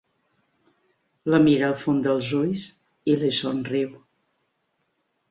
[1.33, 2.63] La mira al fons dels ulls
[3.13, 3.93] i li somriu.